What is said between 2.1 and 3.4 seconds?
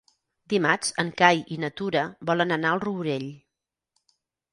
volen anar al Rourell.